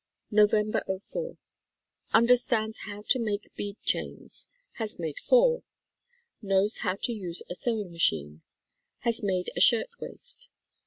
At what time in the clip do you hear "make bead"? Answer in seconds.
3.19-3.77